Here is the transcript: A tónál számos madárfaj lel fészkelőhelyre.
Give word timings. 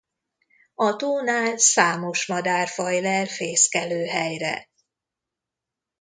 A 0.75 0.95
tónál 0.95 1.57
számos 1.57 2.27
madárfaj 2.27 3.01
lel 3.01 3.25
fészkelőhelyre. 3.25 4.69